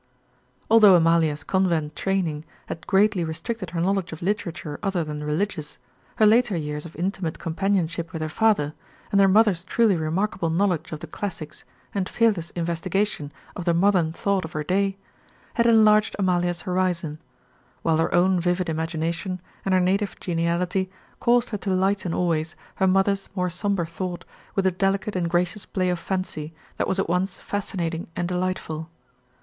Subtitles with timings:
[0.67, 5.77] Although Amalia's convent training had greatly restricted her knowledge of literature other than religious,
[6.15, 8.73] her later years of intimate companionship with her father,
[9.11, 14.11] and her mother's truly remarkable knowledge of the classics and fearless investigation of the modern
[14.11, 14.97] thought of her day,
[15.53, 17.19] had enlarged Amalia's horizon;
[17.83, 20.89] while her own vivid imagination and her native geniality
[21.19, 24.25] caused her to lighten always her mother's more somber thought
[24.55, 28.89] with a delicate and gracious play of fancy that was at once fascinating and delightful.